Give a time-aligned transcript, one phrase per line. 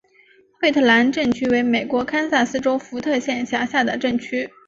[0.59, 4.49] 惠特兰镇区为美国堪萨斯州福特县辖下的镇区。